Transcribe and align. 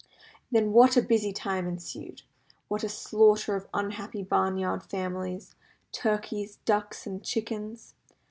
Then 0.51 0.71
what 0.71 0.97
a 0.97 1.01
busy 1.03 1.31
time 1.31 1.67
ensued! 1.67 2.23
What 2.69 2.83
a 2.83 2.89
slaughter 2.89 3.55
of 3.55 3.67
unhappy 3.71 4.23
barnyard 4.23 4.81
families 4.81 5.53
turkeys, 5.91 6.55
ducks, 6.65 7.05
and 7.05 7.23
chickens! 7.23 7.93